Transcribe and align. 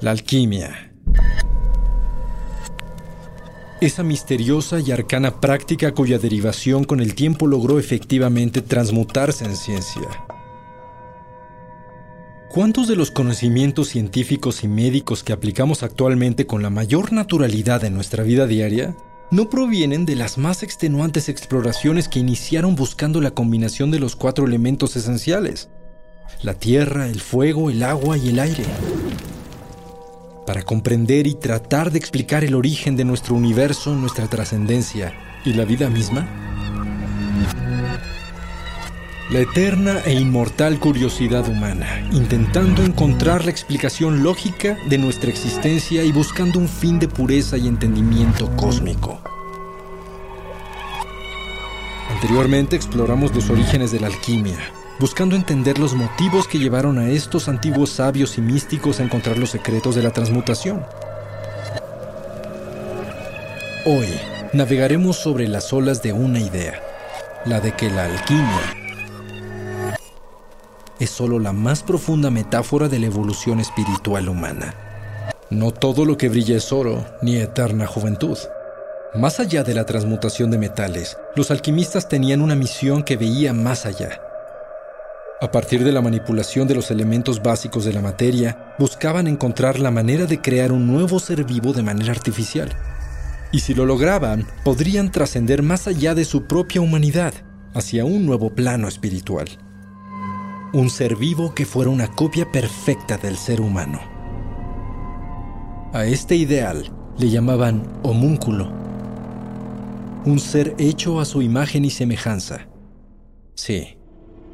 La 0.00 0.12
alquimia. 0.12 0.94
Esa 3.82 4.02
misteriosa 4.02 4.80
y 4.80 4.92
arcana 4.92 5.42
práctica 5.42 5.92
cuya 5.92 6.18
derivación 6.18 6.84
con 6.84 7.00
el 7.00 7.14
tiempo 7.14 7.46
logró 7.46 7.78
efectivamente 7.78 8.62
transmutarse 8.62 9.44
en 9.44 9.56
ciencia. 9.56 10.08
¿Cuántos 12.48 12.88
de 12.88 12.96
los 12.96 13.10
conocimientos 13.10 13.88
científicos 13.88 14.64
y 14.64 14.68
médicos 14.68 15.22
que 15.22 15.34
aplicamos 15.34 15.82
actualmente 15.82 16.46
con 16.46 16.62
la 16.62 16.70
mayor 16.70 17.12
naturalidad 17.12 17.84
en 17.84 17.92
nuestra 17.92 18.24
vida 18.24 18.46
diaria 18.46 18.96
no 19.30 19.50
provienen 19.50 20.06
de 20.06 20.16
las 20.16 20.38
más 20.38 20.62
extenuantes 20.62 21.28
exploraciones 21.28 22.08
que 22.08 22.20
iniciaron 22.20 22.74
buscando 22.74 23.20
la 23.20 23.32
combinación 23.32 23.90
de 23.90 24.00
los 24.00 24.16
cuatro 24.16 24.46
elementos 24.46 24.96
esenciales? 24.96 25.68
La 26.42 26.54
tierra, 26.54 27.06
el 27.06 27.20
fuego, 27.20 27.68
el 27.68 27.82
agua 27.82 28.16
y 28.16 28.30
el 28.30 28.38
aire 28.38 28.64
para 30.50 30.64
comprender 30.64 31.28
y 31.28 31.34
tratar 31.34 31.92
de 31.92 31.98
explicar 31.98 32.42
el 32.42 32.56
origen 32.56 32.96
de 32.96 33.04
nuestro 33.04 33.36
universo, 33.36 33.94
nuestra 33.94 34.26
trascendencia 34.26 35.12
y 35.44 35.52
la 35.52 35.64
vida 35.64 35.88
misma? 35.88 36.26
La 39.30 39.38
eterna 39.38 40.00
e 40.04 40.12
inmortal 40.12 40.80
curiosidad 40.80 41.48
humana, 41.48 41.86
intentando 42.10 42.82
encontrar 42.82 43.44
la 43.44 43.52
explicación 43.52 44.24
lógica 44.24 44.76
de 44.88 44.98
nuestra 44.98 45.30
existencia 45.30 46.02
y 46.02 46.10
buscando 46.10 46.58
un 46.58 46.68
fin 46.68 46.98
de 46.98 47.06
pureza 47.06 47.56
y 47.56 47.68
entendimiento 47.68 48.50
cósmico. 48.56 49.20
Anteriormente 52.12 52.74
exploramos 52.74 53.32
los 53.36 53.50
orígenes 53.50 53.92
de 53.92 54.00
la 54.00 54.08
alquimia, 54.08 54.58
buscando 55.00 55.34
entender 55.34 55.78
los 55.78 55.94
motivos 55.94 56.46
que 56.46 56.58
llevaron 56.58 56.98
a 56.98 57.08
estos 57.08 57.48
antiguos 57.48 57.88
sabios 57.88 58.36
y 58.36 58.42
místicos 58.42 59.00
a 59.00 59.02
encontrar 59.02 59.38
los 59.38 59.48
secretos 59.48 59.94
de 59.94 60.02
la 60.02 60.10
transmutación. 60.10 60.84
Hoy 63.86 64.08
navegaremos 64.52 65.16
sobre 65.16 65.48
las 65.48 65.72
olas 65.72 66.02
de 66.02 66.12
una 66.12 66.38
idea, 66.38 66.82
la 67.46 67.60
de 67.60 67.72
que 67.72 67.88
la 67.88 68.04
alquimia 68.04 68.76
es 70.98 71.08
solo 71.08 71.38
la 71.38 71.54
más 71.54 71.82
profunda 71.82 72.28
metáfora 72.30 72.86
de 72.90 72.98
la 72.98 73.06
evolución 73.06 73.58
espiritual 73.58 74.28
humana. 74.28 74.74
No 75.48 75.70
todo 75.70 76.04
lo 76.04 76.18
que 76.18 76.28
brilla 76.28 76.58
es 76.58 76.74
oro, 76.74 77.06
ni 77.22 77.36
eterna 77.36 77.86
juventud. 77.86 78.36
Más 79.14 79.40
allá 79.40 79.62
de 79.64 79.72
la 79.72 79.86
transmutación 79.86 80.50
de 80.50 80.58
metales, 80.58 81.16
los 81.36 81.50
alquimistas 81.50 82.06
tenían 82.06 82.42
una 82.42 82.54
misión 82.54 83.02
que 83.02 83.16
veía 83.16 83.54
más 83.54 83.86
allá 83.86 84.20
a 85.40 85.50
partir 85.50 85.84
de 85.84 85.92
la 85.92 86.02
manipulación 86.02 86.68
de 86.68 86.74
los 86.74 86.90
elementos 86.90 87.42
básicos 87.42 87.86
de 87.86 87.94
la 87.94 88.02
materia, 88.02 88.74
buscaban 88.78 89.26
encontrar 89.26 89.78
la 89.78 89.90
manera 89.90 90.26
de 90.26 90.40
crear 90.42 90.70
un 90.70 90.86
nuevo 90.86 91.18
ser 91.18 91.44
vivo 91.44 91.72
de 91.72 91.82
manera 91.82 92.12
artificial. 92.12 92.68
Y 93.50 93.60
si 93.60 93.72
lo 93.72 93.86
lograban, 93.86 94.46
podrían 94.64 95.10
trascender 95.10 95.62
más 95.62 95.86
allá 95.86 96.14
de 96.14 96.26
su 96.26 96.44
propia 96.44 96.82
humanidad, 96.82 97.32
hacia 97.72 98.04
un 98.04 98.26
nuevo 98.26 98.50
plano 98.50 98.86
espiritual. 98.86 99.48
Un 100.74 100.90
ser 100.90 101.16
vivo 101.16 101.54
que 101.54 101.64
fuera 101.64 101.90
una 101.90 102.08
copia 102.08 102.52
perfecta 102.52 103.16
del 103.16 103.38
ser 103.38 103.62
humano. 103.62 103.98
A 105.94 106.04
este 106.04 106.36
ideal 106.36 106.92
le 107.16 107.30
llamaban 107.30 107.82
homúnculo. 108.02 108.70
Un 110.26 110.38
ser 110.38 110.74
hecho 110.78 111.18
a 111.18 111.24
su 111.24 111.40
imagen 111.40 111.86
y 111.86 111.90
semejanza. 111.90 112.68
Sí, 113.54 113.96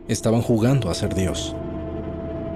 estaban 0.08 0.42
jugando 0.42 0.90
a 0.90 0.94
ser 0.94 1.14
Dios. 1.14 1.54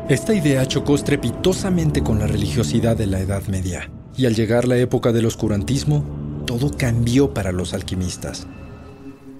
Esta 0.09 0.35
idea 0.35 0.67
chocó 0.67 0.95
estrepitosamente 0.95 2.03
con 2.03 2.19
la 2.19 2.27
religiosidad 2.27 2.97
de 2.97 3.07
la 3.07 3.21
Edad 3.21 3.45
Media, 3.49 3.91
y 4.17 4.27
al 4.27 4.35
llegar 4.35 4.67
la 4.67 4.77
época 4.77 5.13
del 5.13 5.27
oscurantismo, 5.27 6.05
todo 6.47 6.71
cambió 6.77 7.33
para 7.33 7.53
los 7.53 7.75
alquimistas. 7.75 8.47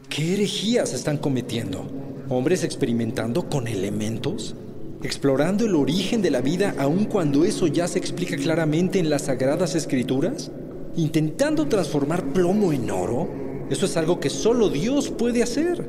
¿Qué 0.09 0.35
herejías 0.35 0.93
están 0.93 1.19
cometiendo? 1.19 1.85
¿Hombres 2.29 2.63
experimentando 2.63 3.49
con 3.49 3.67
elementos? 3.67 4.55
¿Explorando 5.03 5.65
el 5.65 5.75
origen 5.75 6.23
de 6.23 6.31
la 6.31 6.41
vida 6.41 6.75
aun 6.79 7.07
cuando 7.07 7.45
eso 7.45 7.67
ya 7.67 7.89
se 7.89 7.99
explica 7.99 8.37
claramente 8.37 8.99
en 8.99 9.11
las 9.11 9.23
sagradas 9.23 9.75
escrituras? 9.75 10.53
¿Intentando 10.97 11.67
transformar 11.67 12.33
plomo 12.33 12.73
en 12.73 12.91
oro? 12.91 13.29
Eso 13.71 13.87
es 13.87 13.97
algo 13.97 14.21
que 14.21 14.31
solo 14.31 14.69
Dios 14.69 15.11
puede 15.11 15.43
hacer. 15.43 15.89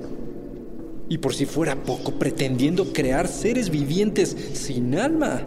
Y 1.12 1.18
por 1.18 1.36
si 1.36 1.46
fuera 1.46 1.76
poco, 1.84 2.14
pretendiendo 2.14 2.94
crear 2.94 3.28
seres 3.28 3.70
vivientes 3.70 4.34
sin 4.54 4.98
alma. 4.98 5.46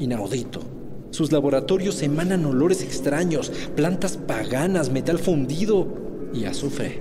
Inaudito. 0.00 0.60
Sus 1.10 1.30
laboratorios 1.30 2.02
emanan 2.02 2.44
olores 2.46 2.82
extraños, 2.82 3.52
plantas 3.76 4.16
paganas, 4.16 4.90
metal 4.90 5.20
fundido 5.20 5.86
y 6.34 6.46
azufre. 6.46 7.00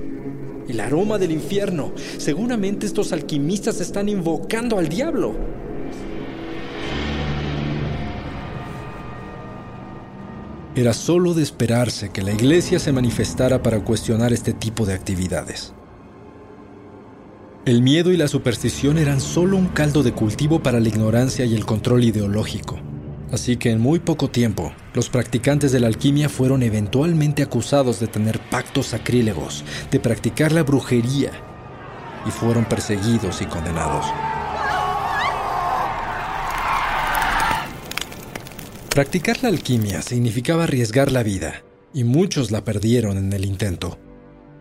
El 0.68 0.80
aroma 0.80 1.18
del 1.18 1.32
infierno. 1.32 1.92
Seguramente 2.20 2.86
estos 2.86 3.14
alquimistas 3.14 3.82
están 3.82 4.10
invocando 4.10 4.78
al 4.78 4.88
diablo. 4.88 5.34
Era 10.76 10.94
solo 10.94 11.34
de 11.34 11.42
esperarse 11.42 12.12
que 12.12 12.22
la 12.22 12.32
iglesia 12.32 12.78
se 12.78 12.92
manifestara 12.92 13.64
para 13.64 13.84
cuestionar 13.84 14.32
este 14.34 14.54
tipo 14.54 14.86
de 14.86 14.94
actividades. 14.94 15.74
El 17.72 17.82
miedo 17.82 18.12
y 18.12 18.18
la 18.18 18.28
superstición 18.28 18.98
eran 18.98 19.22
solo 19.22 19.56
un 19.56 19.68
caldo 19.68 20.04
de 20.04 20.12
cultivo 20.12 20.62
para 20.62 20.82
la 20.82 20.90
ignorancia 20.90 21.46
y 21.46 21.56
el 21.56 21.66
control 21.66 22.04
ideológico. 22.04 22.78
Así 23.32 23.56
que 23.56 23.70
en 23.70 23.80
muy 23.80 24.00
poco 24.00 24.30
tiempo, 24.30 24.74
los 24.94 25.08
practicantes 25.08 25.72
de 25.72 25.80
la 25.80 25.88
alquimia 25.88 26.28
fueron 26.28 26.64
eventualmente 26.64 27.42
acusados 27.42 28.02
de 28.02 28.08
tener 28.08 28.42
pactos 28.42 28.88
sacrílegos, 28.88 29.64
de 29.90 30.02
practicar 30.02 30.52
la 30.52 30.64
brujería, 30.64 31.32
y 32.28 32.32
fueron 32.32 32.66
perseguidos 32.66 33.42
y 33.42 33.46
condenados. 33.46 34.06
Practicar 38.90 39.42
la 39.44 39.48
alquimia 39.48 40.02
significaba 40.02 40.66
arriesgar 40.66 41.10
la 41.10 41.24
vida, 41.24 41.64
y 41.94 42.04
muchos 42.04 42.52
la 42.52 42.66
perdieron 42.66 43.18
en 43.18 43.32
el 43.32 43.46
intento, 43.46 43.98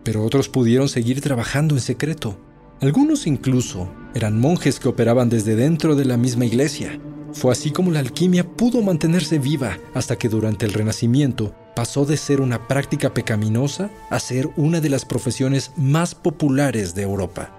pero 0.05 0.23
otros 0.23 0.47
pudieron 0.47 0.87
seguir 0.87 1.19
trabajando 1.19 1.75
en 1.75 1.81
secreto 1.81 2.37
algunos 2.81 3.27
incluso 3.27 3.87
eran 4.15 4.39
monjes 4.39 4.79
que 4.79 4.89
operaban 4.89 5.29
desde 5.29 5.55
dentro 5.55 5.95
de 5.95 6.03
la 6.03 6.17
misma 6.17 6.45
iglesia. 6.45 6.99
Fue 7.31 7.51
así 7.51 7.69
como 7.69 7.91
la 7.91 7.99
alquimia 7.99 8.43
pudo 8.43 8.81
mantenerse 8.81 9.37
viva 9.37 9.77
hasta 9.93 10.17
que 10.17 10.27
durante 10.27 10.65
el 10.65 10.73
Renacimiento 10.73 11.55
pasó 11.75 12.05
de 12.05 12.17
ser 12.17 12.41
una 12.41 12.67
práctica 12.67 13.13
pecaminosa 13.13 13.91
a 14.09 14.19
ser 14.19 14.49
una 14.57 14.81
de 14.81 14.89
las 14.89 15.05
profesiones 15.05 15.71
más 15.77 16.15
populares 16.15 16.95
de 16.95 17.03
Europa. 17.03 17.55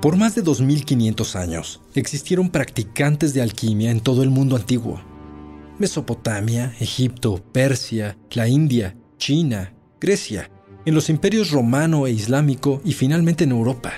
Por 0.00 0.16
más 0.16 0.36
de 0.36 0.42
2500 0.42 1.34
años 1.34 1.80
existieron 1.94 2.50
practicantes 2.50 3.34
de 3.34 3.42
alquimia 3.42 3.90
en 3.90 4.00
todo 4.00 4.22
el 4.22 4.30
mundo 4.30 4.54
antiguo. 4.54 5.00
Mesopotamia, 5.78 6.74
Egipto, 6.78 7.42
Persia, 7.52 8.16
la 8.30 8.46
India, 8.46 8.96
China, 9.18 9.74
Grecia, 10.00 10.48
en 10.84 10.94
los 10.94 11.08
imperios 11.08 11.50
romano 11.50 12.06
e 12.06 12.10
islámico 12.10 12.80
y 12.84 12.92
finalmente 12.92 13.44
en 13.44 13.52
Europa. 13.52 13.92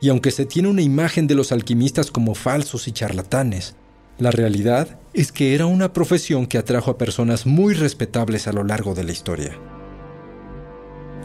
Y 0.00 0.08
aunque 0.08 0.30
se 0.30 0.46
tiene 0.46 0.68
una 0.68 0.82
imagen 0.82 1.26
de 1.26 1.34
los 1.34 1.52
alquimistas 1.52 2.10
como 2.10 2.34
falsos 2.34 2.88
y 2.88 2.92
charlatanes, 2.92 3.76
la 4.18 4.30
realidad 4.30 4.98
es 5.14 5.32
que 5.32 5.54
era 5.54 5.66
una 5.66 5.92
profesión 5.92 6.46
que 6.46 6.58
atrajo 6.58 6.90
a 6.90 6.98
personas 6.98 7.46
muy 7.46 7.74
respetables 7.74 8.46
a 8.46 8.52
lo 8.52 8.64
largo 8.64 8.94
de 8.94 9.04
la 9.04 9.12
historia. 9.12 9.58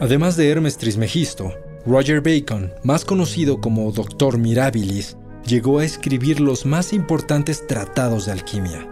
Además 0.00 0.36
de 0.36 0.50
Hermes 0.50 0.76
Trismegisto, 0.76 1.54
Roger 1.86 2.20
Bacon, 2.20 2.72
más 2.84 3.04
conocido 3.04 3.60
como 3.60 3.90
Doctor 3.92 4.38
Mirabilis, 4.38 5.16
llegó 5.46 5.78
a 5.78 5.84
escribir 5.84 6.40
los 6.40 6.66
más 6.66 6.92
importantes 6.92 7.66
tratados 7.66 8.26
de 8.26 8.32
alquimia. 8.32 8.88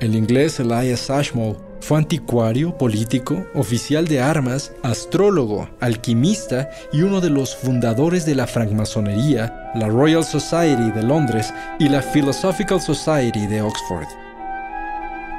El 0.00 0.14
inglés 0.14 0.58
Elias 0.60 1.10
Ashmole 1.10 1.56
fue 1.80 1.98
anticuario, 1.98 2.76
político, 2.76 3.46
oficial 3.54 4.06
de 4.08 4.20
armas, 4.20 4.72
astrólogo, 4.82 5.68
alquimista 5.80 6.68
y 6.92 7.02
uno 7.02 7.20
de 7.20 7.30
los 7.30 7.56
fundadores 7.56 8.26
de 8.26 8.34
la 8.34 8.46
francmasonería, 8.46 9.72
la 9.74 9.88
Royal 9.88 10.24
Society 10.24 10.90
de 10.90 11.02
Londres 11.02 11.52
y 11.78 11.88
la 11.88 12.02
Philosophical 12.02 12.80
Society 12.80 13.46
de 13.46 13.62
Oxford. 13.62 14.06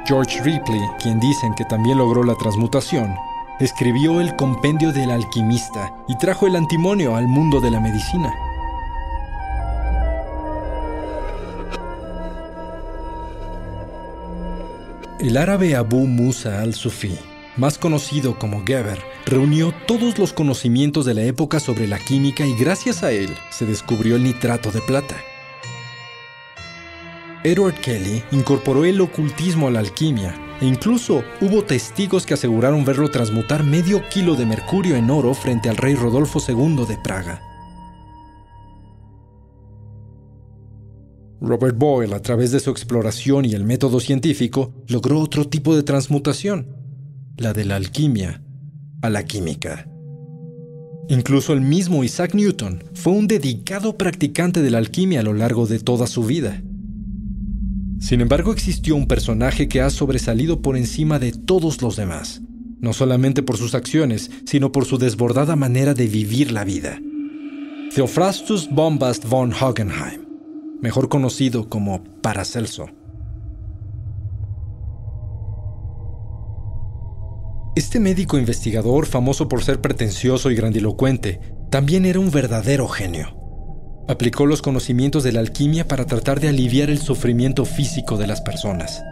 George 0.06 0.40
Ripley, 0.42 0.80
quien 1.02 1.20
dicen 1.20 1.54
que 1.54 1.64
también 1.66 1.98
logró 1.98 2.24
la 2.24 2.34
transmutación, 2.34 3.14
escribió 3.60 4.20
el 4.20 4.34
Compendio 4.36 4.92
del 4.92 5.10
Alquimista 5.10 5.92
y 6.08 6.16
trajo 6.16 6.46
el 6.46 6.56
antimonio 6.56 7.14
al 7.14 7.28
mundo 7.28 7.60
de 7.60 7.70
la 7.70 7.80
medicina. 7.80 8.32
El 15.20 15.36
árabe 15.36 15.76
Abu 15.76 16.06
Musa 16.06 16.62
al-Sufi, 16.62 17.18
más 17.58 17.76
conocido 17.76 18.38
como 18.38 18.64
Geber, 18.64 18.98
reunió 19.26 19.74
todos 19.86 20.18
los 20.18 20.32
conocimientos 20.32 21.04
de 21.04 21.12
la 21.12 21.20
época 21.24 21.60
sobre 21.60 21.86
la 21.86 21.98
química 21.98 22.46
y 22.46 22.56
gracias 22.56 23.02
a 23.02 23.12
él 23.12 23.28
se 23.50 23.66
descubrió 23.66 24.16
el 24.16 24.22
nitrato 24.22 24.70
de 24.70 24.80
plata. 24.80 25.16
Edward 27.44 27.74
Kelly 27.82 28.24
incorporó 28.30 28.86
el 28.86 28.98
ocultismo 28.98 29.68
a 29.68 29.70
la 29.70 29.80
alquimia 29.80 30.34
e 30.62 30.64
incluso 30.64 31.22
hubo 31.42 31.64
testigos 31.64 32.24
que 32.24 32.32
aseguraron 32.32 32.86
verlo 32.86 33.10
transmutar 33.10 33.62
medio 33.62 34.02
kilo 34.08 34.36
de 34.36 34.46
mercurio 34.46 34.96
en 34.96 35.10
oro 35.10 35.34
frente 35.34 35.68
al 35.68 35.76
rey 35.76 35.96
Rodolfo 35.96 36.40
II 36.48 36.86
de 36.88 36.96
Praga. 36.96 37.49
Robert 41.40 41.76
Boyle, 41.76 42.12
a 42.12 42.20
través 42.20 42.52
de 42.52 42.60
su 42.60 42.70
exploración 42.70 43.46
y 43.46 43.54
el 43.54 43.64
método 43.64 43.98
científico, 43.98 44.74
logró 44.88 45.18
otro 45.20 45.48
tipo 45.48 45.74
de 45.74 45.82
transmutación, 45.82 46.66
la 47.36 47.52
de 47.54 47.64
la 47.64 47.76
alquimia 47.76 48.42
a 49.00 49.08
la 49.08 49.24
química. 49.24 49.88
Incluso 51.08 51.54
el 51.54 51.62
mismo 51.62 52.04
Isaac 52.04 52.34
Newton 52.34 52.84
fue 52.92 53.14
un 53.14 53.26
dedicado 53.26 53.96
practicante 53.96 54.60
de 54.60 54.70
la 54.70 54.78
alquimia 54.78 55.20
a 55.20 55.22
lo 55.22 55.32
largo 55.32 55.66
de 55.66 55.78
toda 55.78 56.06
su 56.06 56.24
vida. 56.24 56.62
Sin 57.98 58.20
embargo, 58.20 58.52
existió 58.52 58.94
un 58.94 59.08
personaje 59.08 59.66
que 59.66 59.80
ha 59.80 59.90
sobresalido 59.90 60.60
por 60.60 60.76
encima 60.76 61.18
de 61.18 61.32
todos 61.32 61.80
los 61.80 61.96
demás, 61.96 62.42
no 62.80 62.92
solamente 62.92 63.42
por 63.42 63.56
sus 63.56 63.74
acciones, 63.74 64.30
sino 64.44 64.72
por 64.72 64.84
su 64.84 64.98
desbordada 64.98 65.56
manera 65.56 65.94
de 65.94 66.06
vivir 66.06 66.52
la 66.52 66.64
vida. 66.64 67.00
Theophrastus 67.94 68.68
Bombast 68.70 69.24
von 69.24 69.52
Hogenheim 69.52 70.29
mejor 70.80 71.08
conocido 71.08 71.68
como 71.68 72.02
Paracelso. 72.22 72.86
Este 77.76 78.00
médico 78.00 78.38
investigador, 78.38 79.06
famoso 79.06 79.48
por 79.48 79.62
ser 79.62 79.80
pretencioso 79.80 80.50
y 80.50 80.54
grandilocuente, 80.54 81.40
también 81.70 82.04
era 82.04 82.18
un 82.18 82.30
verdadero 82.30 82.88
genio. 82.88 83.36
Aplicó 84.08 84.44
los 84.44 84.60
conocimientos 84.60 85.22
de 85.22 85.32
la 85.32 85.40
alquimia 85.40 85.86
para 85.86 86.04
tratar 86.04 86.40
de 86.40 86.48
aliviar 86.48 86.90
el 86.90 86.98
sufrimiento 86.98 87.64
físico 87.64 88.18
de 88.18 88.26
las 88.26 88.40
personas. 88.40 89.02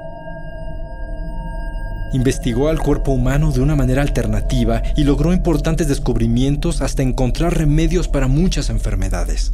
Investigó 2.12 2.69
al 2.69 2.81
cuerpo 2.81 3.12
humano 3.12 3.53
de 3.53 3.61
una 3.61 3.76
manera 3.76 4.03
alternativa 4.03 4.82
y 4.97 5.05
logró 5.05 5.32
importantes 5.32 5.87
descubrimientos 5.87 6.81
hasta 6.81 7.03
encontrar 7.03 7.56
remedios 7.56 8.09
para 8.09 8.26
muchas 8.26 8.71
enfermedades. 8.71 9.53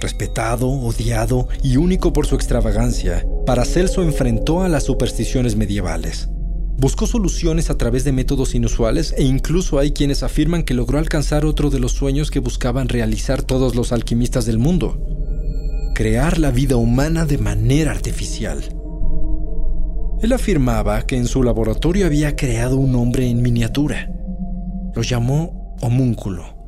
Respetado, 0.00 0.70
odiado 0.70 1.48
y 1.62 1.76
único 1.76 2.14
por 2.14 2.26
su 2.26 2.34
extravagancia, 2.34 3.26
Paracelso 3.44 4.02
enfrentó 4.02 4.62
a 4.62 4.68
las 4.70 4.84
supersticiones 4.84 5.56
medievales. 5.56 6.30
Buscó 6.78 7.06
soluciones 7.06 7.68
a 7.68 7.76
través 7.76 8.04
de 8.04 8.12
métodos 8.12 8.54
inusuales 8.54 9.14
e 9.18 9.24
incluso 9.24 9.78
hay 9.78 9.90
quienes 9.92 10.22
afirman 10.22 10.62
que 10.62 10.72
logró 10.72 10.98
alcanzar 10.98 11.44
otro 11.44 11.68
de 11.68 11.80
los 11.80 11.92
sueños 11.92 12.30
que 12.30 12.38
buscaban 12.38 12.88
realizar 12.88 13.42
todos 13.42 13.74
los 13.74 13.92
alquimistas 13.92 14.46
del 14.46 14.58
mundo, 14.58 14.98
crear 15.94 16.38
la 16.38 16.50
vida 16.50 16.76
humana 16.76 17.26
de 17.26 17.36
manera 17.36 17.90
artificial. 17.90 18.64
Él 20.22 20.32
afirmaba 20.32 21.02
que 21.02 21.18
en 21.18 21.26
su 21.26 21.42
laboratorio 21.42 22.06
había 22.06 22.36
creado 22.36 22.78
un 22.78 22.94
hombre 22.94 23.28
en 23.28 23.42
miniatura. 23.42 24.10
Lo 24.94 25.02
llamó 25.02 25.76
homúnculo 25.82 26.59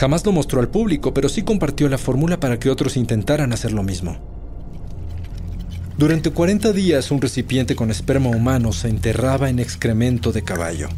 Jamás 0.00 0.24
lo 0.24 0.32
mostró 0.32 0.60
al 0.60 0.70
público, 0.70 1.12
pero 1.12 1.28
sí 1.28 1.42
compartió 1.42 1.86
la 1.90 1.98
fórmula 1.98 2.40
para 2.40 2.58
que 2.58 2.70
otros 2.70 2.96
intentaran 2.96 3.52
hacer 3.52 3.72
lo 3.72 3.82
mismo. 3.82 4.16
Durante 5.98 6.30
40 6.30 6.72
días 6.72 7.10
un 7.10 7.20
recipiente 7.20 7.76
con 7.76 7.90
esperma 7.90 8.30
humano 8.30 8.72
se 8.72 8.88
enterraba 8.88 9.50
en 9.50 9.58
excremento 9.58 10.32
de 10.32 10.40
caballo. 10.40 10.88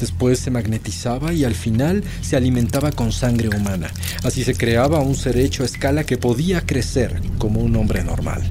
Después 0.00 0.40
se 0.40 0.50
magnetizaba 0.50 1.32
y 1.32 1.44
al 1.44 1.54
final 1.54 2.02
se 2.22 2.36
alimentaba 2.36 2.90
con 2.90 3.12
sangre 3.12 3.50
humana. 3.56 3.92
Así 4.24 4.42
se 4.42 4.56
creaba 4.56 4.98
un 4.98 5.14
ser 5.14 5.36
hecho 5.36 5.62
a 5.62 5.66
escala 5.66 6.02
que 6.02 6.18
podía 6.18 6.66
crecer 6.66 7.22
como 7.38 7.60
un 7.60 7.76
hombre 7.76 8.02
normal. 8.02 8.42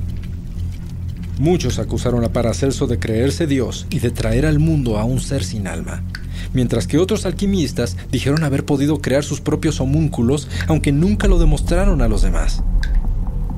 Muchos 1.39 1.77
acusaron 1.77 2.23
a 2.23 2.31
Paracelso 2.31 2.87
de 2.87 2.99
creerse 2.99 3.47
Dios 3.47 3.85
y 3.89 3.99
de 3.99 4.11
traer 4.11 4.45
al 4.45 4.59
mundo 4.59 4.97
a 4.97 5.03
un 5.03 5.19
ser 5.19 5.43
sin 5.43 5.67
alma 5.67 6.05
mientras 6.53 6.87
que 6.87 6.97
otros 6.97 7.25
alquimistas 7.25 7.97
dijeron 8.11 8.43
haber 8.43 8.65
podido 8.65 9.01
crear 9.01 9.23
sus 9.23 9.41
propios 9.41 9.79
homúnculos, 9.79 10.47
aunque 10.67 10.91
nunca 10.91 11.27
lo 11.27 11.39
demostraron 11.39 12.01
a 12.01 12.07
los 12.07 12.21
demás. 12.21 12.63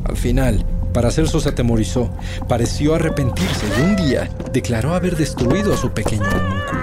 Al 0.05 0.17
final, 0.17 0.65
Paracelso 0.93 1.39
se 1.39 1.49
atemorizó, 1.49 2.11
pareció 2.47 2.95
arrepentirse 2.95 3.65
y 3.77 3.81
un 3.81 3.95
día 3.95 4.29
declaró 4.51 4.93
haber 4.93 5.15
destruido 5.15 5.73
a 5.73 5.77
su 5.77 5.91
pequeño 5.91 6.23
homúnculo. 6.23 6.81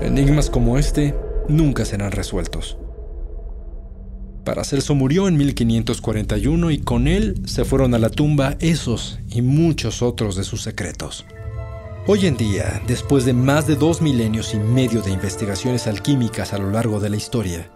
Enigmas 0.00 0.50
como 0.50 0.78
este 0.78 1.14
nunca 1.48 1.84
serán 1.84 2.12
resueltos. 2.12 2.78
Paracelso 4.44 4.94
murió 4.94 5.28
en 5.28 5.36
1541 5.36 6.70
y 6.72 6.78
con 6.78 7.06
él 7.06 7.40
se 7.44 7.64
fueron 7.64 7.94
a 7.94 7.98
la 7.98 8.10
tumba 8.10 8.56
esos 8.58 9.20
y 9.30 9.42
muchos 9.42 10.02
otros 10.02 10.34
de 10.34 10.42
sus 10.42 10.62
secretos. 10.62 11.24
Hoy 12.04 12.26
en 12.26 12.36
día, 12.36 12.82
después 12.88 13.24
de 13.24 13.32
más 13.32 13.68
de 13.68 13.76
dos 13.76 14.02
milenios 14.02 14.54
y 14.54 14.56
medio 14.58 15.02
de 15.02 15.12
investigaciones 15.12 15.86
alquímicas 15.86 16.52
a 16.52 16.58
lo 16.58 16.68
largo 16.68 16.98
de 16.98 17.08
la 17.08 17.16
historia, 17.16 17.70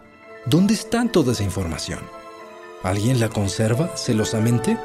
¿dónde 0.47 0.75
está 0.75 1.07
toda 1.07 1.31
esa 1.31 1.45
información? 1.45 2.01
¿Alguien 2.83 3.21
la 3.21 3.29
conserva 3.29 3.97
celosamente? 3.97 4.79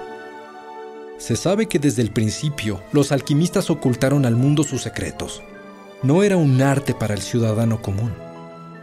Se 1.17 1.36
sabe 1.36 1.65
que 1.65 1.79
desde 1.79 2.03
el 2.03 2.12
principio 2.12 2.83
los 2.91 3.12
alquimistas 3.12 3.71
ocultaron 3.71 4.27
al 4.27 4.36
mundo 4.36 4.62
sus 4.62 4.83
secretos. 4.83 5.41
No 6.03 6.21
era 6.21 6.38
un 6.38 6.62
arte 6.62 6.93
para 6.93 7.15
el 7.15 7.21
ciudadano 7.21 7.81
común. 7.81 8.13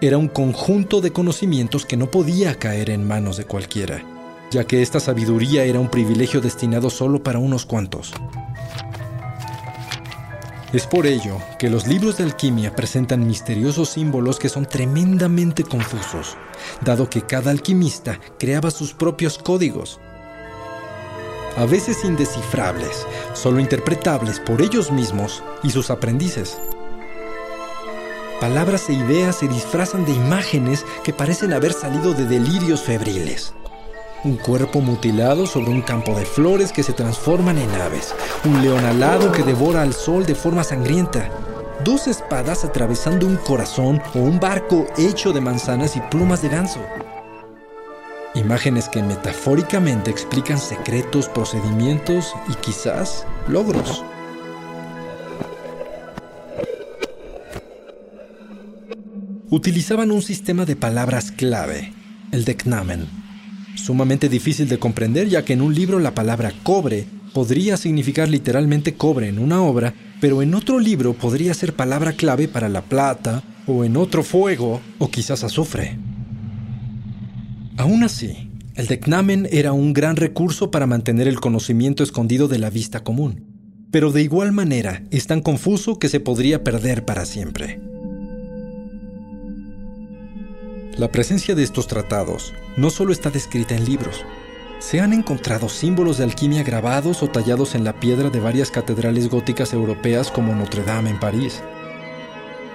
Era 0.01 0.19
un 0.19 0.27
conjunto 0.27 1.01
de 1.01 1.13
conocimientos 1.13 1.87
que 1.87 1.97
no 1.97 2.11
podía 2.11 2.59
caer 2.59 2.91
en 2.91 3.07
manos 3.07 3.37
de 3.37 3.45
cualquiera, 3.45 4.03
ya 4.51 4.65
que 4.65 4.83
esta 4.83 4.99
sabiduría 4.99 5.63
era 5.63 5.79
un 5.79 5.89
privilegio 5.89 6.41
destinado 6.41 6.91
solo 6.91 7.23
para 7.23 7.39
unos 7.39 7.65
cuantos. 7.65 8.13
Es 10.71 10.87
por 10.87 11.07
ello 11.07 11.39
que 11.59 11.71
los 11.71 11.87
libros 11.87 12.19
de 12.19 12.25
alquimia 12.25 12.77
presentan 12.77 13.27
misteriosos 13.27 13.89
símbolos 13.89 14.39
que 14.39 14.51
son 14.51 14.67
tremendamente 14.67 15.65
confusos, 15.65 16.37
dado 16.83 17.09
que 17.09 17.23
cada 17.23 17.51
alquimista 17.51 18.21
creaba 18.39 18.71
sus 18.71 18.93
propios 18.93 19.39
códigos. 19.39 19.99
A 21.57 21.65
veces 21.65 22.05
indescifrables, 22.05 23.07
solo 23.33 23.61
interpretables 23.61 24.41
por 24.41 24.61
ellos 24.61 24.93
mismos 24.93 25.43
y 25.63 25.71
sus 25.71 25.89
aprendices. 25.91 26.59
Palabras 28.39 28.91
e 28.91 28.93
ideas 28.93 29.37
se 29.37 29.49
disfrazan 29.49 30.05
de 30.05 30.13
imágenes 30.13 30.85
que 31.03 31.15
parecen 31.15 31.55
haber 31.55 31.73
salido 31.73 32.13
de 32.13 32.27
delirios 32.27 32.83
febriles. 32.83 33.55
Un 34.25 34.37
cuerpo 34.37 34.81
mutilado 34.81 35.47
sobre 35.47 35.71
un 35.71 35.81
campo 35.81 36.13
de 36.15 36.25
flores 36.25 36.73
que 36.73 36.83
se 36.83 36.93
transforman 36.93 37.57
en 37.57 37.71
aves. 37.81 38.13
Un 38.45 38.61
león 38.63 38.85
alado 38.85 39.31
que 39.31 39.45
devora 39.45 39.83
al 39.83 39.95
sol 39.95 40.27
de 40.27 40.35
forma 40.35 40.65
sangrienta. 40.65 41.31
Dos 41.85 42.09
espadas 42.09 42.65
atravesando 42.65 43.27
un 43.27 43.37
corazón 43.37 44.03
o 44.17 44.19
un 44.19 44.41
barco 44.41 44.87
hecho 44.97 45.33
de 45.33 45.41
manzanas 45.41 45.97
y 45.97 46.01
plumas 46.01 46.43
de 46.43 46.49
ganso. 46.49 46.81
Imágenes 48.35 48.89
que 48.89 49.03
metafóricamente 49.05 50.11
explican 50.11 50.59
secretos, 50.59 51.29
procedimientos 51.29 52.35
y 52.49 52.55
quizás 52.55 53.25
logros. 53.47 54.05
Utilizaban 59.49 60.11
un 60.11 60.23
sistema 60.23 60.65
de 60.65 60.75
palabras 60.75 61.31
clave, 61.31 61.95
el 62.33 62.45
Deknamen, 62.45 63.18
sumamente 63.79 64.29
difícil 64.29 64.69
de 64.69 64.79
comprender 64.79 65.29
ya 65.29 65.45
que 65.45 65.55
en 65.55 65.63
un 65.63 65.75
libro 65.75 65.99
la 65.99 66.15
palabra 66.15 66.53
cobre 66.63 67.07
podría 67.33 67.77
significar 67.77 68.29
literalmente 68.29 68.95
cobre 68.95 69.29
en 69.29 69.39
una 69.39 69.63
obra, 69.63 69.95
pero 70.21 70.43
en 70.43 70.55
otro 70.55 70.81
libro 70.81 71.15
podría 71.15 71.55
ser 71.55 71.75
palabra 71.75 72.13
clave 72.13 72.49
para 72.49 72.69
la 72.69 72.83
plata, 72.83 73.43
o 73.67 73.85
en 73.85 73.97
otro 73.97 74.23
fuego, 74.23 74.81
o 74.99 75.11
quizás 75.11 75.45
azufre. 75.45 75.99
Aún 77.77 78.03
así, 78.03 78.51
el 78.75 78.87
Deknamen 78.87 79.47
era 79.53 79.73
un 79.73 79.93
gran 79.93 80.17
recurso 80.17 80.71
para 80.71 80.87
mantener 80.87 81.29
el 81.29 81.39
conocimiento 81.39 82.03
escondido 82.03 82.49
de 82.49 82.59
la 82.59 82.71
vista 82.71 83.05
común, 83.05 83.45
pero 83.91 84.11
de 84.11 84.23
igual 84.23 84.53
manera 84.53 85.03
es 85.11 85.27
tan 85.27 85.43
confuso 85.43 85.99
que 85.99 86.09
se 86.09 86.21
podría 86.21 86.65
perder 86.65 87.05
para 87.05 87.25
siempre. 87.27 87.81
La 90.99 91.13
presencia 91.13 91.55
de 91.55 91.63
estos 91.63 91.87
tratados 91.87 92.55
no 92.77 92.91
solo 92.91 93.13
está 93.13 93.31
descrita 93.31 93.77
en 93.77 93.85
libros, 93.85 94.25
se 94.81 95.01
han 95.01 95.13
encontrado 95.13 95.69
símbolos 95.69 96.19
de 96.19 96.25
alquimia 96.25 96.65
grabados 96.65 97.23
o 97.23 97.29
tallados 97.29 97.77
en 97.77 97.85
la 97.85 98.01
piedra 98.01 98.31
de 98.31 98.41
varias 98.41 98.73
catedrales 98.73 99.29
góticas 99.29 99.73
europeas 99.73 100.33
como 100.33 100.57
Notre 100.57 100.83
Dame 100.83 101.11
en 101.11 101.21
París, 101.21 101.63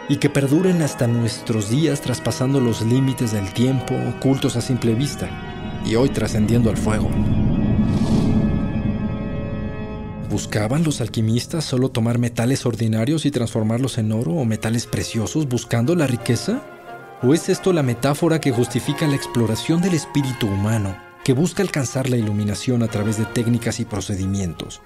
y 0.07 0.17
que 0.17 0.29
perduren 0.29 0.81
hasta 0.81 1.05
nuestros 1.05 1.69
días 1.69 1.99
traspasando 1.99 2.61
los 2.61 2.81
límites 2.81 3.33
del 3.33 3.51
tiempo, 3.53 3.93
ocultos 4.17 4.55
a 4.55 4.61
simple 4.61 4.95
vista, 4.95 5.29
y 5.85 5.95
hoy 5.95 6.07
trascendiendo 6.07 6.69
al 6.69 6.77
fuego. 6.77 7.09
¿Buscaban 10.29 10.85
los 10.85 11.01
alquimistas 11.01 11.65
solo 11.65 11.89
tomar 11.89 12.19
metales 12.19 12.65
ordinarios 12.65 13.25
y 13.25 13.31
transformarlos 13.31 13.97
en 13.97 14.13
oro 14.13 14.31
o 14.31 14.45
metales 14.45 14.87
preciosos 14.87 15.49
buscando 15.49 15.93
la 15.93 16.07
riqueza? 16.07 16.72
¿O 17.25 17.33
es 17.33 17.47
esto 17.47 17.71
la 17.71 17.83
metáfora 17.83 18.41
que 18.41 18.51
justifica 18.51 19.07
la 19.07 19.15
exploración 19.15 19.81
del 19.81 19.93
espíritu 19.93 20.47
humano, 20.47 20.97
que 21.23 21.31
busca 21.31 21.63
alcanzar 21.63 22.09
la 22.09 22.17
iluminación 22.17 22.83
a 22.83 22.89
través 22.89 23.17
de 23.17 23.23
técnicas 23.23 23.79
y 23.79 23.85
procedimientos, 23.85 24.81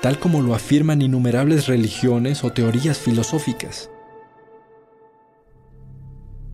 tal 0.00 0.18
como 0.18 0.40
lo 0.40 0.54
afirman 0.54 1.02
innumerables 1.02 1.66
religiones 1.66 2.42
o 2.42 2.52
teorías 2.52 2.96
filosóficas? 2.96 3.90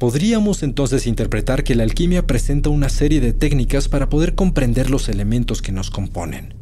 Podríamos 0.01 0.65
entonces 0.65 1.07
interpretar 1.07 1.63
que 1.63 1.77
la 1.77 1.85
alquimia 1.85 2.27
presenta 2.27 2.71
una 2.71 2.89
serie 2.89 3.21
de 3.21 3.33
técnicas 3.33 3.89
para 3.89 4.09
poder 4.09 4.35
comprender 4.35 4.91
los 4.91 5.09
elementos 5.09 5.63
que 5.63 5.71
nos 5.71 5.93
componen, 5.93 6.55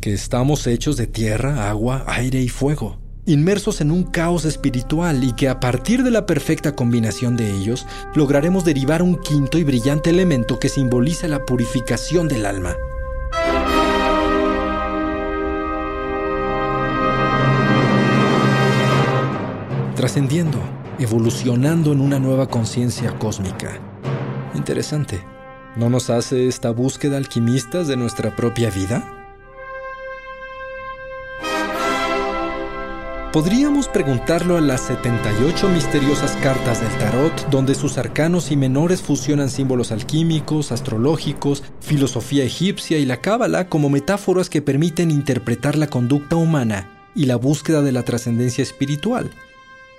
que 0.00 0.14
estamos 0.14 0.68
hechos 0.68 0.96
de 0.96 1.08
tierra, 1.08 1.68
agua, 1.68 2.04
aire 2.06 2.40
y 2.40 2.48
fuego 2.48 3.07
inmersos 3.28 3.80
en 3.80 3.90
un 3.90 4.04
caos 4.04 4.44
espiritual 4.44 5.22
y 5.22 5.32
que 5.32 5.48
a 5.48 5.60
partir 5.60 6.02
de 6.02 6.10
la 6.10 6.26
perfecta 6.26 6.74
combinación 6.74 7.36
de 7.36 7.54
ellos 7.54 7.86
lograremos 8.14 8.64
derivar 8.64 9.02
un 9.02 9.16
quinto 9.16 9.58
y 9.58 9.64
brillante 9.64 10.10
elemento 10.10 10.58
que 10.58 10.68
simboliza 10.68 11.28
la 11.28 11.44
purificación 11.44 12.26
del 12.26 12.46
alma. 12.46 12.74
Trascendiendo, 19.94 20.58
evolucionando 20.98 21.92
en 21.92 22.00
una 22.00 22.18
nueva 22.18 22.46
conciencia 22.46 23.18
cósmica. 23.18 23.78
Interesante. 24.54 25.22
¿No 25.76 25.90
nos 25.90 26.08
hace 26.08 26.48
esta 26.48 26.70
búsqueda 26.70 27.18
alquimistas 27.18 27.88
de 27.88 27.96
nuestra 27.96 28.34
propia 28.34 28.70
vida? 28.70 29.17
Podríamos 33.32 33.88
preguntarlo 33.88 34.56
a 34.56 34.62
las 34.62 34.80
78 34.86 35.68
misteriosas 35.68 36.34
cartas 36.36 36.80
del 36.80 36.90
tarot, 36.96 37.50
donde 37.50 37.74
sus 37.74 37.98
arcanos 37.98 38.50
y 38.50 38.56
menores 38.56 39.02
fusionan 39.02 39.50
símbolos 39.50 39.92
alquímicos, 39.92 40.72
astrológicos, 40.72 41.62
filosofía 41.80 42.44
egipcia 42.44 42.96
y 42.96 43.04
la 43.04 43.20
cábala 43.20 43.68
como 43.68 43.90
metáforas 43.90 44.48
que 44.48 44.62
permiten 44.62 45.10
interpretar 45.10 45.76
la 45.76 45.88
conducta 45.88 46.36
humana 46.36 46.88
y 47.14 47.26
la 47.26 47.36
búsqueda 47.36 47.82
de 47.82 47.92
la 47.92 48.02
trascendencia 48.02 48.62
espiritual, 48.62 49.30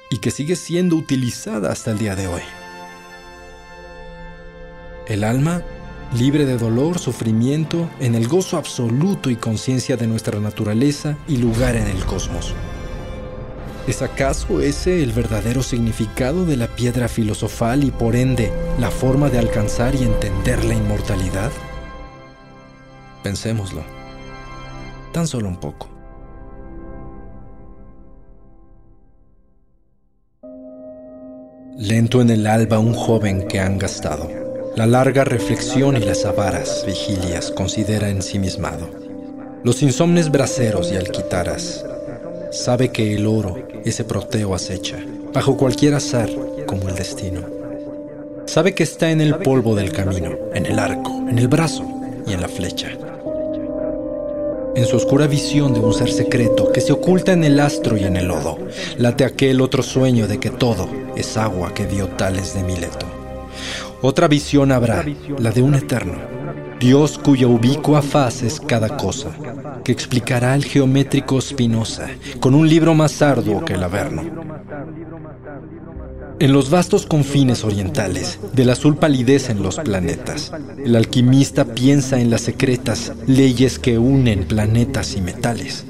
y 0.09 0.17
que 0.17 0.31
sigue 0.31 0.55
siendo 0.55 0.95
utilizada 0.95 1.71
hasta 1.71 1.91
el 1.91 1.99
día 1.99 2.15
de 2.15 2.25
hoy. 2.25 2.41
El 5.05 5.23
alma, 5.23 5.61
libre 6.17 6.47
de 6.47 6.57
dolor, 6.57 6.97
sufrimiento, 6.97 7.91
en 7.99 8.15
el 8.15 8.27
gozo 8.27 8.57
absoluto 8.57 9.29
y 9.29 9.35
conciencia 9.35 9.97
de 9.97 10.07
nuestra 10.07 10.39
naturaleza 10.39 11.15
y 11.27 11.37
lugar 11.37 11.75
en 11.75 11.85
el 11.85 12.03
cosmos. 12.05 12.55
¿Es 13.87 14.01
acaso 14.01 14.61
ese 14.61 15.01
el 15.01 15.11
verdadero 15.11 15.63
significado 15.63 16.45
de 16.45 16.57
la 16.57 16.67
piedra 16.67 17.07
filosofal 17.07 17.83
y 17.83 17.91
por 17.91 18.15
ende 18.15 18.51
la 18.79 18.91
forma 18.91 19.29
de 19.29 19.39
alcanzar 19.39 19.95
y 19.95 20.03
entender 20.03 20.63
la 20.63 20.75
inmortalidad? 20.75 21.51
Pensémoslo. 23.23 23.83
Tan 25.11 25.27
solo 25.27 25.47
un 25.47 25.57
poco. 25.57 25.89
Lento 31.77 32.21
en 32.21 32.29
el 32.29 32.45
alba 32.45 32.77
un 32.77 32.93
joven 32.93 33.47
que 33.47 33.59
han 33.59 33.77
gastado. 33.77 34.29
La 34.75 34.85
larga 34.85 35.23
reflexión 35.23 35.97
y 35.97 36.01
las 36.01 36.25
avaras 36.25 36.83
vigilias 36.85 37.51
considera 37.51 38.09
ensimismado. 38.09 38.89
Los 39.63 39.81
insomnes 39.81 40.29
braceros 40.29 40.91
y 40.91 40.97
alquitaras 40.97 41.85
sabe 42.51 42.91
que 42.91 43.13
el 43.13 43.25
oro, 43.25 43.67
ese 43.85 44.03
proteo 44.03 44.53
acecha, 44.53 44.97
bajo 45.33 45.57
cualquier 45.57 45.93
azar 45.93 46.29
como 46.65 46.89
el 46.89 46.95
destino. 46.95 47.41
Sabe 48.45 48.73
que 48.73 48.83
está 48.83 49.11
en 49.11 49.21
el 49.21 49.35
polvo 49.35 49.75
del 49.75 49.91
camino, 49.91 50.31
en 50.53 50.65
el 50.65 50.79
arco, 50.79 51.11
en 51.29 51.37
el 51.37 51.47
brazo 51.47 51.85
y 52.25 52.33
en 52.33 52.41
la 52.41 52.47
flecha. 52.47 52.89
En 54.75 54.85
su 54.85 54.95
oscura 54.95 55.27
visión 55.27 55.73
de 55.73 55.79
un 55.79 55.93
ser 55.93 56.11
secreto 56.11 56.71
que 56.71 56.81
se 56.81 56.93
oculta 56.93 57.33
en 57.33 57.43
el 57.43 57.59
astro 57.59 57.97
y 57.97 58.03
en 58.03 58.15
el 58.15 58.27
lodo, 58.27 58.57
late 58.97 59.25
aquel 59.25 59.61
otro 59.61 59.83
sueño 59.83 60.27
de 60.27 60.39
que 60.39 60.49
todo 60.49 60.89
es 61.15 61.37
agua 61.37 61.73
que 61.73 61.85
dio 61.85 62.07
Tales 62.07 62.53
de 62.53 62.63
Mileto. 62.63 63.18
Otra 64.01 64.29
visión 64.29 64.71
habrá, 64.71 65.05
la 65.39 65.51
de 65.51 65.61
un 65.61 65.75
eterno, 65.75 66.13
Dios 66.79 67.17
cuya 67.17 67.47
ubicua 67.47 68.01
faz 68.01 68.43
es 68.43 68.61
cada 68.61 68.95
cosa, 68.95 69.31
que 69.83 69.91
explicará 69.91 70.55
el 70.55 70.63
geométrico 70.63 71.41
Spinoza 71.41 72.07
con 72.39 72.55
un 72.55 72.69
libro 72.69 72.93
más 72.93 73.21
arduo 73.21 73.65
que 73.65 73.73
el 73.73 73.83
Averno. 73.83 74.23
En 76.39 76.53
los 76.53 76.69
vastos 76.69 77.05
confines 77.05 77.65
orientales, 77.65 78.39
del 78.53 78.69
azul 78.69 78.95
palidecen 78.95 79.61
los 79.61 79.75
planetas. 79.75 80.53
El 80.81 80.95
alquimista 80.95 81.65
piensa 81.65 82.21
en 82.21 82.29
las 82.29 82.39
secretas 82.39 83.11
leyes 83.27 83.79
que 83.79 83.97
unen 83.97 84.45
planetas 84.45 85.17
y 85.17 85.21
metales. 85.21 85.83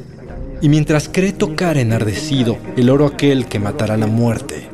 Y 0.61 0.69
mientras 0.69 1.07
cree 1.07 1.33
tocar 1.33 1.77
enardecido 1.77 2.57
el 2.75 2.89
oro 2.89 3.05
aquel 3.05 3.45
que 3.45 3.59
matará 3.59 3.97
la 3.97 4.07
muerte, 4.07 4.67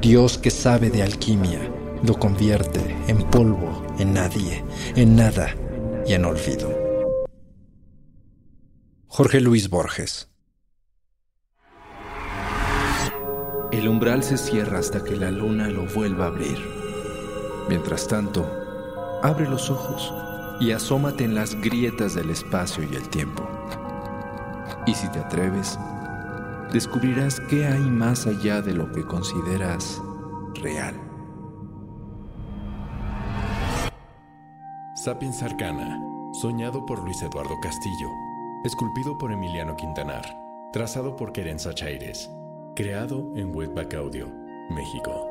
Dios 0.00 0.38
que 0.38 0.50
sabe 0.50 0.88
de 0.88 1.02
alquimia 1.02 1.60
lo 2.06 2.18
convierte 2.18 2.96
en 3.08 3.22
polvo 3.30 3.82
en 3.98 4.12
nadie, 4.12 4.62
en 4.94 5.16
nada 5.16 5.54
y 6.06 6.12
en 6.12 6.24
olvido. 6.26 6.70
Jorge 9.06 9.40
Luis 9.40 9.70
Borges 9.70 10.28
El 13.72 13.88
umbral 13.88 14.22
se 14.22 14.36
cierra 14.36 14.80
hasta 14.80 15.02
que 15.02 15.16
la 15.16 15.30
luna 15.30 15.68
lo 15.68 15.86
vuelva 15.86 16.26
a 16.26 16.28
abrir. 16.28 16.58
Mientras 17.68 18.06
tanto, 18.06 18.44
abre 19.22 19.48
los 19.48 19.70
ojos 19.70 20.12
y 20.60 20.72
asómate 20.72 21.24
en 21.24 21.34
las 21.34 21.54
grietas 21.54 22.14
del 22.14 22.30
espacio 22.30 22.84
y 22.84 22.94
el 22.94 23.08
tiempo. 23.08 23.48
Y 24.86 24.94
si 24.94 25.08
te 25.08 25.20
atreves, 25.20 25.78
descubrirás 26.70 27.40
qué 27.40 27.66
hay 27.66 27.80
más 27.80 28.26
allá 28.26 28.60
de 28.60 28.74
lo 28.74 28.92
que 28.92 29.04
consideras 29.04 30.02
real. 30.62 31.13
Sapiens 35.04 35.42
Arcana, 35.42 36.00
soñado 36.32 36.86
por 36.86 36.98
Luis 36.98 37.20
Eduardo 37.20 37.60
Castillo, 37.60 38.08
esculpido 38.64 39.18
por 39.18 39.32
Emiliano 39.32 39.76
Quintanar, 39.76 40.24
trazado 40.72 41.14
por 41.14 41.30
Querenza 41.30 41.74
Chaires, 41.74 42.30
creado 42.74 43.30
en 43.36 43.54
Webback 43.54 43.92
Audio, 43.96 44.32
México. 44.70 45.28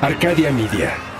Arcadia 0.00 0.50
Media. 0.50 1.11